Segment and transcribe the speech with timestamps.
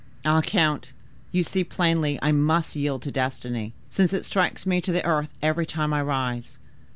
[0.25, 0.41] Ah!
[0.41, 0.89] count,
[1.31, 5.29] you see plainly I must yield to destiny, since it strikes me to the earth
[5.43, 6.57] every time I rise.